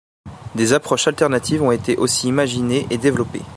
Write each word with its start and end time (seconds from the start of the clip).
Des 0.55 0.73
approches 0.73 1.07
alternatives 1.07 1.61
ont 1.61 1.69
été 1.69 1.95
aussi 1.95 2.27
imaginées 2.27 2.87
et 2.89 2.97
développées. 2.97 3.43